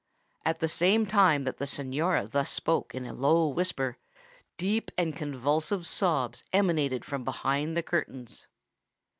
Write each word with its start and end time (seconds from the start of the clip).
At 0.45 0.61
the 0.61 0.67
same 0.67 1.05
time 1.05 1.43
that 1.43 1.57
the 1.57 1.67
Signora 1.67 2.25
thus 2.27 2.49
spoke 2.49 2.95
in 2.95 3.05
a 3.05 3.13
low 3.13 3.47
whisper, 3.49 3.99
deep 4.57 4.89
and 4.97 5.15
convulsive 5.15 5.85
sobs 5.85 6.43
emanated 6.51 7.05
from 7.05 7.23
behind 7.23 7.77
the 7.77 7.83
curtains. 7.83 8.47